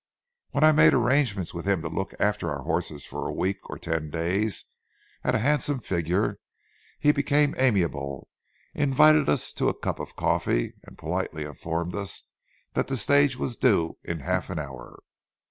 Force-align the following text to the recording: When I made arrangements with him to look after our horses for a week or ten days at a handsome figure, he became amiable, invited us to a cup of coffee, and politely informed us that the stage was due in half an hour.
When 0.49 0.63
I 0.63 0.71
made 0.71 0.95
arrangements 0.95 1.53
with 1.53 1.67
him 1.67 1.83
to 1.83 1.87
look 1.87 2.15
after 2.19 2.49
our 2.49 2.63
horses 2.63 3.05
for 3.05 3.27
a 3.27 3.31
week 3.31 3.59
or 3.69 3.77
ten 3.77 4.09
days 4.09 4.65
at 5.23 5.35
a 5.35 5.45
handsome 5.45 5.79
figure, 5.79 6.39
he 6.99 7.11
became 7.11 7.53
amiable, 7.59 8.27
invited 8.73 9.29
us 9.29 9.53
to 9.53 9.69
a 9.69 9.77
cup 9.77 9.99
of 9.99 10.15
coffee, 10.15 10.73
and 10.85 10.97
politely 10.97 11.43
informed 11.43 11.95
us 11.95 12.23
that 12.73 12.87
the 12.87 12.97
stage 12.97 13.37
was 13.37 13.55
due 13.55 13.99
in 14.03 14.21
half 14.21 14.49
an 14.49 14.57
hour. 14.57 15.03